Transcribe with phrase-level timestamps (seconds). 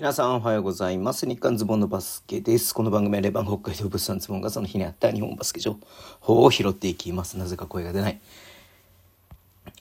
[0.00, 1.26] 皆さんおはようございます。
[1.26, 2.74] 日刊ズボンのバスケです。
[2.74, 5.76] この番組はレバン北海道物産ズボンがその日にあった日本バスケ情
[6.20, 7.36] 報を拾っていきます。
[7.36, 8.18] なぜか声が出ない。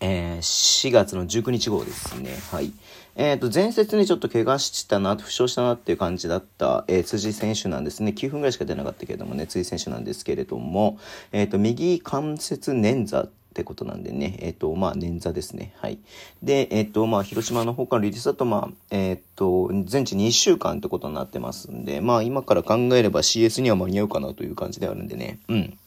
[0.01, 2.35] えー、4月の19日号ですね。
[2.51, 2.73] はい。
[3.15, 8.11] えっ、と、前節にちょっと怪我したな、負傷したなっていう感じだった、えー辻選手なんですね。
[8.11, 10.99] 9分ぐらいしか出なかったけれどもね、辻選手なんですけれども、
[11.31, 13.29] えっ、と、右関節捻挫っ
[13.59, 15.73] ってことなんでね、えっ、と、まあ、捻挫ですね。
[15.77, 15.99] はい。
[16.41, 25.39] で、えっ、と、まあ、広島の方からリリースだと、まあ、えっ、と、全治2週間ってことになってますんで、まあ、今から考えれば CS には間に合うかなという感じであるんでね。
[25.49, 25.77] うん。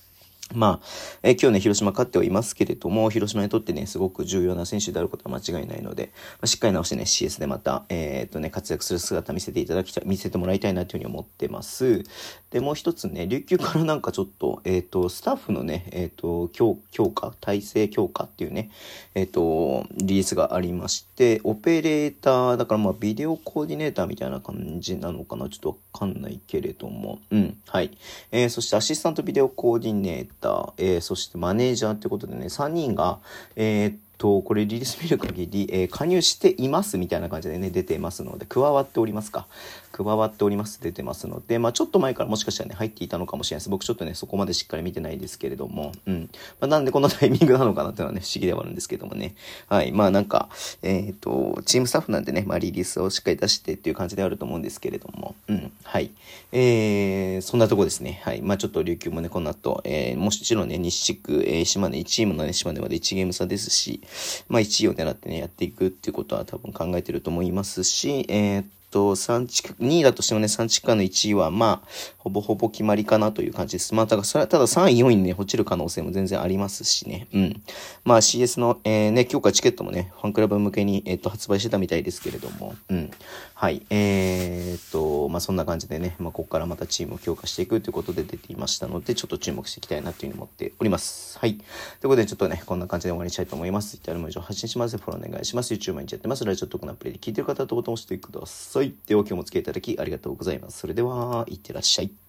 [0.55, 0.87] まあ、
[1.23, 12.05] えー今日ね、広島勝ってはいますけれども、広島にとってね、すごく重要な選手であることは間違いないので、まあ、しっかり直してね、CS でまた、えーっとね、活躍する姿見せていただきたい、見せてもらいたいなというふうに思ってます。
[12.51, 18.71] で、もう一つね、琉球からなんかちょっと、えーっと、スタッフのね、えーっと、強、強化、体制強化っていうね、
[19.15, 27.91] えっと、リリースがありまして、オペレーター、だからまあ、ビデオコーディネーターみたいな感じなのかな、ちょっとわかんないけれども、うん、はい。
[28.31, 30.42] えーそしてアシスタントビデオコーディネーター、
[30.77, 33.19] えーそしてマネージャーってことでね、3人が、
[33.57, 39.47] えーっと、これリリース見る限り、えー加入していますみたいな感じでね、出てますので、加わっておりますか。
[39.93, 43.71] 加わっております、出てますので、まあちょっと前からもしかしたらね、入っていたのかもしれないです。
[43.71, 46.31] 僕ちょっとね、そこまでしっかり見てないですけれども、うん。
[46.61, 49.35] まあなんでこのタイミングなのかなっていうのはね、不思議ではあるんですけどもね。
[49.69, 49.93] はい。
[49.93, 50.49] まあなんか、
[50.83, 55.72] えっと、チームスタッフなんでね、まあリリースをしっかり出してっていう感じではあると思うんですけれども、うん。
[55.83, 56.11] はい。
[56.53, 58.21] えー、そんなとこですね。
[58.25, 58.43] はい。
[58.43, 64.01] まあちょっと琉球もね、この後、えー、もちろんね、西地区、えー、島根、1チームのね、島根まで1ゲーム差ですし、
[64.49, 71.89] まあ1位を狙ってね、やっていくっていうことは多分考えてると思いますし、えーと、3地区、2位だとしてもね、3地区間の1位は、まあ、
[72.19, 73.95] ほぼほぼ決まりかなという感じです。
[73.95, 77.27] まあ、ただ、それただ3位、4位にね、落ちる可能性も全然ありますしね。
[77.33, 77.63] うん。
[78.05, 83.11] まあ、CS の、えー、ね、強化チケットもね、ファンクラブ向けに、えーっと、発売してたみたいですけれども、うん。
[83.55, 83.83] はい。
[83.91, 91.39] えーっと、そんな感じでね、まあ、ここからまたチームを強化していくということで出ていましたので、ちょっと注目していきたいなというふうに思っております。
[91.39, 91.57] はい。
[91.57, 91.65] という
[92.03, 93.97] ことで、ちょっとね、こんな感じで終わりにしたいと思います。
[93.99, 94.97] Twitter も以上発信します。
[94.97, 95.75] フォローお願いします。
[95.75, 96.45] YouTube 毎日やってます。
[96.45, 98.95] ラジオトークのアプリで聞いてる方はとボタンを押してください。
[99.07, 100.79] では、今日もお付き合いいただきありがとうございます。
[100.79, 102.22] それでは、いってらっしゃい。